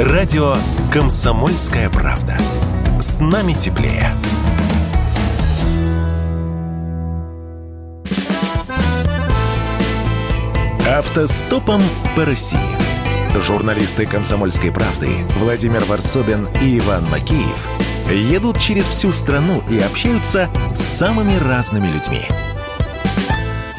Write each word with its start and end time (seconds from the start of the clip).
Радио 0.00 0.54
«Комсомольская 0.90 1.90
правда». 1.90 2.34
С 2.98 3.20
нами 3.20 3.52
теплее. 3.52 4.10
Автостопом 10.88 11.82
по 12.16 12.24
России. 12.24 12.58
Журналисты 13.46 14.06
«Комсомольской 14.06 14.72
правды» 14.72 15.10
Владимир 15.36 15.84
Варсобин 15.84 16.48
и 16.62 16.78
Иван 16.78 17.04
Макеев 17.10 17.68
едут 18.10 18.58
через 18.58 18.86
всю 18.86 19.12
страну 19.12 19.62
и 19.68 19.80
общаются 19.80 20.48
с 20.74 20.80
самыми 20.80 21.36
разными 21.46 21.88
людьми. 21.88 22.22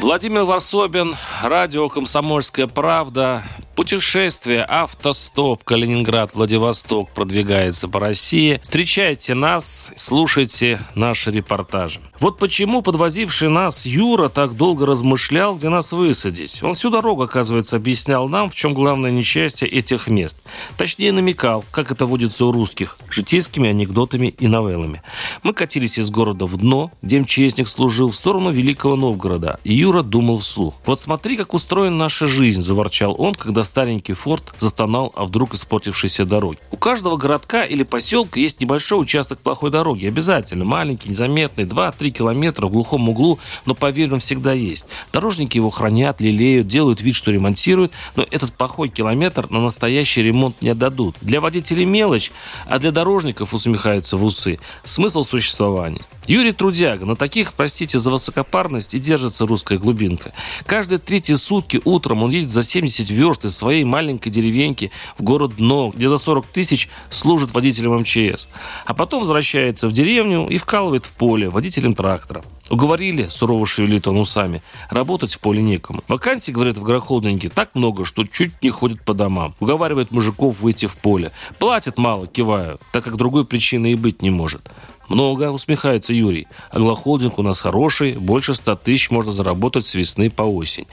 Владимир 0.00 0.44
Варсобин, 0.44 1.16
радио 1.42 1.88
«Комсомольская 1.88 2.68
правда». 2.68 3.42
Путешествие 3.74 4.64
«Автостоп» 4.64 5.64
Калининград-Владивосток 5.64 7.10
продвигается 7.10 7.88
по 7.88 8.00
России. 8.00 8.60
Встречайте 8.62 9.32
нас, 9.32 9.92
слушайте 9.96 10.78
наши 10.94 11.30
репортажи. 11.30 12.00
Вот 12.20 12.38
почему 12.38 12.82
подвозивший 12.82 13.48
нас 13.48 13.86
Юра 13.86 14.28
так 14.28 14.56
долго 14.56 14.84
размышлял, 14.84 15.56
где 15.56 15.70
нас 15.70 15.90
высадить. 15.90 16.62
Он 16.62 16.74
всю 16.74 16.90
дорогу, 16.90 17.22
оказывается, 17.22 17.76
объяснял 17.76 18.28
нам, 18.28 18.50
в 18.50 18.54
чем 18.54 18.74
главное 18.74 19.10
несчастье 19.10 19.66
этих 19.66 20.06
мест. 20.06 20.38
Точнее, 20.76 21.12
намекал, 21.12 21.64
как 21.70 21.90
это 21.90 22.04
водится 22.04 22.44
у 22.44 22.52
русских, 22.52 22.98
житейскими 23.08 23.70
анекдотами 23.70 24.26
и 24.26 24.48
новеллами. 24.48 25.02
Мы 25.42 25.54
катились 25.54 25.98
из 25.98 26.10
города 26.10 26.44
в 26.44 26.58
дно, 26.58 26.92
где 27.00 27.20
МЧСник 27.20 27.66
служил, 27.66 28.10
в 28.10 28.14
сторону 28.14 28.50
Великого 28.50 28.96
Новгорода. 28.96 29.58
И 29.64 29.72
Юра 29.72 30.02
думал 30.02 30.40
вслух. 30.40 30.74
«Вот 30.84 31.00
смотри, 31.00 31.38
как 31.38 31.54
устроена 31.54 31.96
наша 31.96 32.26
жизнь»,– 32.26 32.60
заворчал 32.62 33.16
он, 33.18 33.34
когда 33.34 33.61
старенький 33.64 34.14
форт 34.14 34.54
застонал 34.58 35.12
о 35.14 35.24
вдруг 35.24 35.54
испортившейся 35.54 36.24
дороге. 36.24 36.58
У 36.70 36.76
каждого 36.76 37.16
городка 37.16 37.64
или 37.64 37.82
поселка 37.82 38.40
есть 38.40 38.60
небольшой 38.60 39.00
участок 39.00 39.38
плохой 39.38 39.70
дороги. 39.70 40.06
Обязательно. 40.06 40.64
Маленький, 40.64 41.10
незаметный, 41.10 41.64
2-3 41.64 42.10
километра 42.10 42.66
в 42.66 42.70
глухом 42.70 43.08
углу, 43.08 43.38
но, 43.66 43.74
поверь, 43.74 44.12
он 44.12 44.20
всегда 44.20 44.52
есть. 44.52 44.86
Дорожники 45.12 45.56
его 45.56 45.70
хранят, 45.70 46.20
лелеют, 46.20 46.68
делают 46.68 47.00
вид, 47.00 47.14
что 47.14 47.30
ремонтируют, 47.30 47.92
но 48.16 48.26
этот 48.30 48.52
плохой 48.52 48.88
километр 48.88 49.50
на 49.50 49.60
настоящий 49.60 50.22
ремонт 50.22 50.60
не 50.62 50.70
отдадут. 50.70 51.16
Для 51.20 51.40
водителей 51.40 51.84
мелочь, 51.84 52.32
а 52.66 52.78
для 52.78 52.92
дорожников, 52.92 53.54
усмехается 53.54 54.16
в 54.16 54.24
усы, 54.24 54.58
смысл 54.84 55.24
существования. 55.24 56.02
Юрий 56.26 56.52
Трудяга. 56.52 57.04
На 57.04 57.16
таких, 57.16 57.52
простите 57.52 57.98
за 57.98 58.10
высокопарность, 58.10 58.94
и 58.94 58.98
держится 58.98 59.46
русская 59.46 59.78
глубинка. 59.78 60.32
Каждые 60.66 60.98
третьи 60.98 61.34
сутки 61.34 61.80
утром 61.84 62.22
он 62.22 62.30
едет 62.30 62.52
за 62.52 62.62
70 62.62 63.10
верст 63.10 63.44
из 63.44 63.51
своей 63.52 63.84
маленькой 63.84 64.30
деревеньки 64.30 64.90
в 65.18 65.22
город 65.22 65.56
Дно, 65.56 65.92
где 65.94 66.08
за 66.08 66.18
40 66.18 66.46
тысяч 66.46 66.88
служит 67.10 67.54
водителем 67.54 67.98
МЧС. 68.00 68.48
А 68.86 68.94
потом 68.94 69.20
возвращается 69.20 69.88
в 69.88 69.92
деревню 69.92 70.46
и 70.48 70.58
вкалывает 70.58 71.04
в 71.04 71.12
поле 71.12 71.48
водителем 71.48 71.94
трактора. 71.94 72.42
Уговорили, 72.70 73.28
сурово 73.28 73.66
шевелит 73.66 74.08
он 74.08 74.18
усами, 74.18 74.62
работать 74.88 75.34
в 75.34 75.40
поле 75.40 75.62
некому. 75.62 76.02
Вакансий, 76.08 76.52
говорят, 76.52 76.78
в 76.78 76.82
агрохолдинге 76.82 77.50
так 77.50 77.74
много, 77.74 78.04
что 78.04 78.24
чуть 78.24 78.62
не 78.62 78.70
ходят 78.70 79.04
по 79.04 79.14
домам. 79.14 79.54
Уговаривает 79.60 80.10
мужиков 80.10 80.60
выйти 80.60 80.86
в 80.86 80.96
поле. 80.96 81.32
Платят 81.58 81.98
мало, 81.98 82.26
киваю, 82.26 82.78
так 82.92 83.04
как 83.04 83.16
другой 83.16 83.44
причины 83.44 83.92
и 83.92 83.94
быть 83.94 84.22
не 84.22 84.30
может. 84.30 84.70
Много, 85.08 85.50
усмехается 85.50 86.14
Юрий. 86.14 86.46
Аглохолдинг 86.70 87.38
у 87.38 87.42
нас 87.42 87.60
хороший, 87.60 88.14
больше 88.14 88.54
ста 88.54 88.76
тысяч 88.76 89.10
можно 89.10 89.32
заработать 89.32 89.84
с 89.84 89.94
весны 89.94 90.30
по 90.30 90.42
осень. 90.42 90.86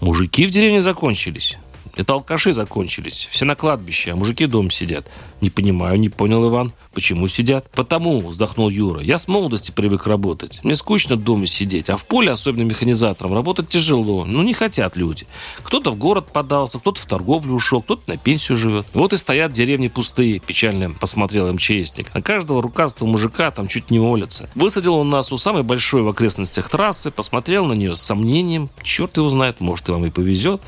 Мужики 0.00 0.46
в 0.46 0.50
деревне 0.50 0.82
закончились. 0.82 1.56
Это 1.96 2.12
алкаши 2.12 2.52
закончились. 2.52 3.26
Все 3.30 3.46
на 3.46 3.56
кладбище, 3.56 4.12
а 4.12 4.16
мужики 4.16 4.44
дома 4.46 4.70
сидят. 4.70 5.06
Не 5.40 5.48
понимаю, 5.48 5.98
не 5.98 6.10
понял 6.10 6.46
Иван. 6.46 6.74
Почему 6.92 7.26
сидят? 7.26 7.70
Потому, 7.70 8.20
вздохнул 8.20 8.68
Юра. 8.68 9.00
Я 9.00 9.16
с 9.16 9.28
молодости 9.28 9.70
привык 9.70 10.06
работать. 10.06 10.60
Мне 10.62 10.74
скучно 10.74 11.16
дома 11.16 11.46
сидеть. 11.46 11.88
А 11.88 11.96
в 11.96 12.06
поле, 12.06 12.30
особенно 12.30 12.64
механизатором, 12.64 13.32
работать 13.32 13.68
тяжело. 13.68 14.26
Ну, 14.26 14.42
не 14.42 14.52
хотят 14.52 14.94
люди. 14.94 15.26
Кто-то 15.62 15.90
в 15.90 15.96
город 15.96 16.28
подался, 16.30 16.78
кто-то 16.78 17.00
в 17.00 17.06
торговлю 17.06 17.54
ушел, 17.54 17.80
кто-то 17.80 18.02
на 18.06 18.18
пенсию 18.18 18.58
живет. 18.58 18.86
Вот 18.92 19.14
и 19.14 19.16
стоят 19.16 19.52
деревни 19.52 19.88
пустые, 19.88 20.38
печально 20.38 20.90
посмотрел 20.90 21.50
МЧСник. 21.50 22.14
На 22.14 22.20
каждого 22.20 22.60
рукастого 22.60 23.08
мужика 23.08 23.50
там 23.50 23.68
чуть 23.68 23.90
не 23.90 23.98
молятся. 23.98 24.50
Высадил 24.54 24.96
он 24.96 25.08
нас 25.08 25.32
у 25.32 25.38
самой 25.38 25.62
большой 25.62 26.02
в 26.02 26.08
окрестностях 26.08 26.68
трассы, 26.68 27.10
посмотрел 27.10 27.64
на 27.64 27.72
нее 27.72 27.94
с 27.94 28.02
сомнением. 28.02 28.68
Черт 28.82 29.16
его 29.16 29.30
знает, 29.30 29.60
может, 29.60 29.88
и 29.88 29.92
вам 29.92 30.04
и 30.04 30.10
повезет. 30.10 30.60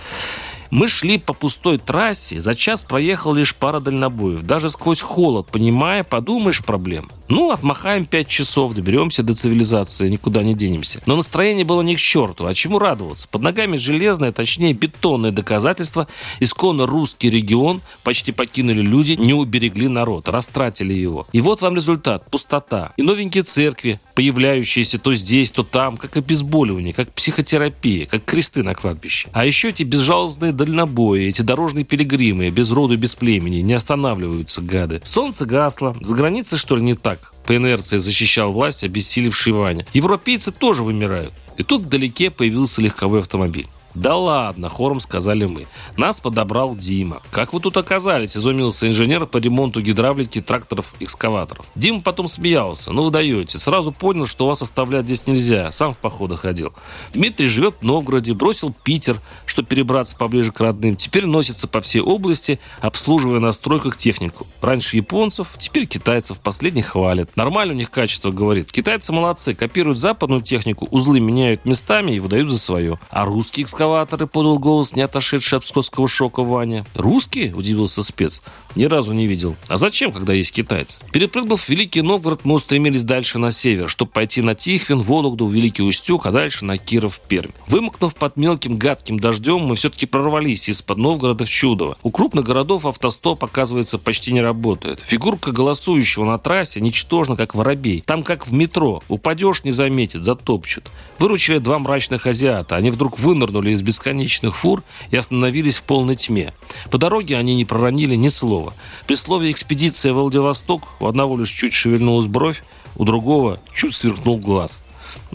Мы 0.70 0.88
шли 0.88 1.18
по 1.18 1.32
пустой 1.32 1.78
трассе, 1.78 2.40
за 2.40 2.54
час 2.54 2.84
проехал 2.84 3.34
лишь 3.34 3.54
пара 3.54 3.80
дальнобоев. 3.80 4.42
Даже 4.42 4.68
сквозь 4.68 5.00
холод, 5.00 5.48
понимая, 5.50 6.04
подумаешь, 6.04 6.62
проблем. 6.62 7.10
Ну, 7.28 7.50
отмахаем 7.50 8.06
пять 8.06 8.28
часов, 8.28 8.72
доберемся 8.72 9.22
до 9.22 9.34
цивилизации, 9.34 10.08
никуда 10.08 10.42
не 10.42 10.54
денемся. 10.54 11.00
Но 11.04 11.16
настроение 11.16 11.64
было 11.64 11.82
не 11.82 11.94
к 11.94 11.98
черту. 11.98 12.46
А 12.46 12.54
чему 12.54 12.78
радоваться? 12.78 13.28
Под 13.28 13.42
ногами 13.42 13.76
железное, 13.76 14.32
точнее 14.32 14.72
бетонное 14.72 15.30
доказательство. 15.30 16.08
Исконно 16.40 16.86
русский 16.86 17.28
регион 17.28 17.82
почти 18.02 18.32
покинули 18.32 18.80
люди, 18.80 19.12
не 19.12 19.34
уберегли 19.34 19.88
народ, 19.88 20.28
растратили 20.28 20.94
его. 20.94 21.26
И 21.32 21.42
вот 21.42 21.60
вам 21.60 21.76
результат. 21.76 22.24
Пустота. 22.30 22.94
И 22.96 23.02
новенькие 23.02 23.42
церкви, 23.44 24.00
появляющиеся 24.14 24.98
то 24.98 25.14
здесь, 25.14 25.50
то 25.50 25.62
там, 25.62 25.98
как 25.98 26.16
обезболивание, 26.16 26.94
как 26.94 27.12
психотерапия, 27.12 28.06
как 28.06 28.24
кресты 28.24 28.62
на 28.62 28.74
кладбище. 28.74 29.28
А 29.32 29.44
еще 29.44 29.68
эти 29.68 29.82
безжалостные 29.82 30.52
дальнобои, 30.52 31.26
эти 31.26 31.42
дорожные 31.42 31.84
пилигримы, 31.84 32.48
без 32.48 32.70
роду, 32.70 32.96
без 32.96 33.14
племени, 33.14 33.56
не 33.56 33.74
останавливаются, 33.74 34.62
гады. 34.62 35.02
Солнце 35.04 35.44
гасло. 35.44 35.94
За 36.00 36.16
границей, 36.16 36.56
что 36.56 36.74
ли, 36.74 36.82
не 36.82 36.94
так? 36.94 37.17
По 37.48 37.56
инерции 37.56 37.96
защищал 37.96 38.52
власть, 38.52 38.84
обессилевший 38.84 39.54
Ваня. 39.54 39.86
Европейцы 39.94 40.52
тоже 40.52 40.82
вымирают. 40.82 41.32
И 41.56 41.62
тут 41.62 41.80
вдалеке 41.80 42.30
появился 42.30 42.82
легковой 42.82 43.20
автомобиль. 43.20 43.66
«Да 43.94 44.16
ладно»,— 44.16 44.68
хором 44.70 45.00
сказали 45.00 45.46
мы. 45.46 45.66
Нас 45.96 46.20
подобрал 46.20 46.76
Дима. 46.76 47.20
«Как 47.30 47.52
вы 47.52 47.60
тут 47.60 47.76
оказались?»— 47.76 48.36
изумился 48.36 48.86
инженер 48.86 49.26
по 49.26 49.38
ремонту 49.38 49.80
гидравлики 49.80 50.40
тракторов-экскаваторов. 50.40 51.66
Дима 51.74 52.00
потом 52.00 52.28
смеялся. 52.28 52.92
«Ну 52.92 53.04
вы 53.04 53.10
даете. 53.10 53.58
Сразу 53.58 53.90
понял, 53.90 54.26
что 54.26 54.46
вас 54.46 54.62
оставлять 54.62 55.04
здесь 55.06 55.26
нельзя. 55.26 55.70
Сам 55.70 55.92
в 55.92 55.98
походы 55.98 56.36
ходил. 56.36 56.72
Дмитрий 57.12 57.48
живет 57.48 57.76
в 57.80 57.84
Новгороде, 57.84 58.34
бросил 58.34 58.74
Питер, 58.84 59.20
чтобы 59.46 59.68
перебраться 59.68 60.16
поближе 60.16 60.52
к 60.52 60.60
родным. 60.60 60.94
Теперь 60.94 61.26
носится 61.26 61.66
по 61.66 61.80
всей 61.80 62.00
области, 62.00 62.60
обслуживая 62.80 63.40
на 63.40 63.52
стройках 63.52 63.96
технику. 63.96 64.46
Раньше 64.60 64.96
японцев, 64.96 65.48
теперь 65.58 65.86
китайцев. 65.86 66.38
Последних 66.40 66.86
хвалят. 66.86 67.36
Нормально 67.36 67.74
у 67.74 67.76
них 67.76 67.90
качество, 67.90 68.30
говорит. 68.30 68.70
Китайцы 68.70 69.12
молодцы. 69.12 69.54
Копируют 69.54 69.98
западную 69.98 70.42
технику, 70.42 70.86
узлы 70.90 71.20
меняют 71.20 71.64
местами 71.64 72.12
и 72.12 72.20
выдают 72.20 72.50
за 72.50 72.58
свое. 72.58 73.00
А 73.10 73.24
русские 73.24 73.64
экскаваторы, 73.64 73.77
подал 73.78 74.58
голос, 74.58 74.94
не 74.94 75.02
отошедший 75.02 75.58
от 75.58 75.64
псковского 75.64 76.08
шока 76.08 76.42
Ваня. 76.42 76.84
«Русские?»– 76.94 77.54
удивился 77.56 78.02
спец. 78.02 78.42
«Ни 78.76 78.84
разу 78.84 79.12
не 79.12 79.26
видел. 79.26 79.56
А 79.68 79.76
зачем, 79.76 80.12
когда 80.12 80.32
есть 80.32 80.52
китайцы?» 80.52 81.00
Перепрыгнув 81.12 81.62
в 81.62 81.68
Великий 81.68 82.02
Новгород, 82.02 82.44
мы 82.44 82.54
устремились 82.54 83.02
дальше 83.02 83.38
на 83.38 83.50
север, 83.50 83.88
чтобы 83.88 84.10
пойти 84.10 84.42
на 84.42 84.54
Тихвин, 84.54 85.00
Вологду, 85.00 85.48
Великий 85.48 85.82
Устюг, 85.82 86.26
а 86.26 86.32
дальше 86.32 86.64
на 86.64 86.78
Киров, 86.78 87.20
Пермь. 87.28 87.50
Вымокнув 87.66 88.14
под 88.14 88.36
мелким 88.36 88.76
гадким 88.78 89.18
дождем, 89.18 89.60
мы 89.60 89.74
все-таки 89.74 90.06
прорвались 90.06 90.68
из-под 90.68 90.98
Новгорода 90.98 91.44
в 91.44 91.50
Чудово. 91.50 91.96
У 92.02 92.10
крупных 92.10 92.44
городов 92.44 92.86
автостоп, 92.86 93.44
оказывается, 93.44 93.98
почти 93.98 94.32
не 94.32 94.40
работает. 94.40 95.00
Фигурка 95.00 95.52
голосующего 95.52 96.24
на 96.24 96.38
трассе 96.38 96.80
ничтожна, 96.80 97.36
как 97.36 97.54
воробей. 97.54 98.02
Там 98.04 98.22
как 98.22 98.46
в 98.46 98.52
метро. 98.52 99.02
Упадешь, 99.08 99.64
не 99.64 99.70
заметит, 99.70 100.24
затопчут. 100.24 100.90
Выручили 101.18 101.58
два 101.58 101.78
мрачных 101.78 102.26
азиата. 102.26 102.76
Они 102.76 102.90
вдруг 102.90 103.18
вынырнули 103.18 103.67
из 103.72 103.82
бесконечных 103.82 104.56
фур 104.56 104.82
и 105.10 105.16
остановились 105.16 105.78
в 105.78 105.82
полной 105.82 106.16
тьме. 106.16 106.52
По 106.90 106.98
дороге 106.98 107.36
они 107.36 107.54
не 107.56 107.64
проронили 107.64 108.14
ни 108.14 108.28
слова. 108.28 108.74
При 109.06 109.14
слове 109.14 109.50
«экспедиция 109.50 110.12
в 110.12 110.16
Владивосток» 110.16 110.88
у 111.00 111.06
одного 111.06 111.36
лишь 111.36 111.50
чуть 111.50 111.72
шевельнулась 111.72 112.26
бровь, 112.26 112.62
у 112.96 113.04
другого 113.04 113.60
чуть 113.72 113.94
сверкнул 113.94 114.38
глаз. 114.38 114.80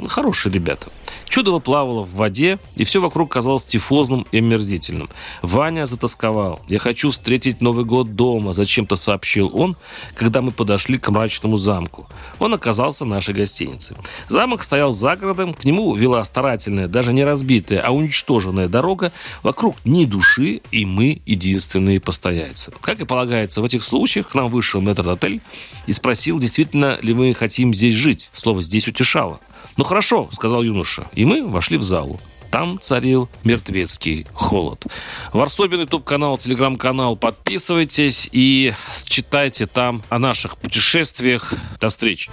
Хорошие 0.07 0.53
ребята. 0.53 0.87
Чудово 1.27 1.59
плавало 1.59 2.01
в 2.01 2.13
воде, 2.13 2.59
и 2.75 2.83
все 2.83 3.01
вокруг 3.01 3.31
казалось 3.31 3.65
тифозным 3.65 4.25
и 4.31 4.37
омерзительным. 4.37 5.09
Ваня 5.41 5.85
затасковал. 5.85 6.61
«Я 6.67 6.79
хочу 6.79 7.09
встретить 7.09 7.61
Новый 7.61 7.85
год 7.85 8.15
дома»,– 8.15 8.53
зачем-то 8.53 8.95
сообщил 8.95 9.49
он, 9.53 9.75
когда 10.15 10.41
мы 10.41 10.51
подошли 10.51 10.97
к 10.97 11.09
мрачному 11.09 11.57
замку. 11.57 12.07
Он 12.39 12.53
оказался 12.53 13.05
нашей 13.05 13.33
гостиницей. 13.33 13.95
Замок 14.29 14.63
стоял 14.63 14.91
за 14.91 15.15
городом, 15.15 15.53
к 15.53 15.63
нему 15.63 15.95
вела 15.95 16.23
старательная, 16.23 16.87
даже 16.87 17.13
не 17.13 17.23
разбитая, 17.23 17.81
а 17.81 17.91
уничтоженная 17.91 18.67
дорога. 18.67 19.11
Вокруг 19.41 19.75
ни 19.85 20.05
души, 20.05 20.61
и 20.71 20.85
мы 20.85 21.21
единственные 21.25 21.99
постояльцы. 21.99 22.71
Как 22.81 22.99
и 22.99 23.05
полагается 23.05 23.61
в 23.61 23.65
этих 23.65 23.83
случаях, 23.83 24.29
к 24.29 24.35
нам 24.35 24.49
вышел 24.49 24.81
мэтр-отель 24.81 25.41
и 25.87 25.93
спросил, 25.93 26.39
действительно 26.39 26.97
ли 27.01 27.13
мы 27.13 27.33
хотим 27.33 27.73
здесь 27.73 27.95
жить. 27.95 28.29
Слово 28.33 28.61
«здесь» 28.61 28.87
утешало. 28.87 29.39
«Ну 29.77 29.83
хорошо»,— 29.83 30.29
сказал 30.31 30.61
юноша, 30.61 31.02
и 31.13 31.25
мы 31.25 31.47
вошли 31.47 31.77
в 31.77 31.83
залу. 31.83 32.19
Там 32.51 32.79
царил 32.79 33.29
мертвецкий 33.43 34.27
холод. 34.33 34.85
Варсобин, 35.31 35.81
YouTube-канал, 35.81 36.37
телеграм-канал. 36.37 37.15
Подписывайтесь 37.15 38.29
и 38.31 38.73
читайте 39.05 39.65
там 39.65 40.03
о 40.09 40.19
наших 40.19 40.57
путешествиях. 40.57 41.55
До 41.81 41.89
встречи. 41.89 42.29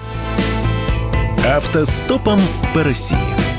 Автостопом 1.46 2.38
по 2.74 2.84
России. 2.84 3.49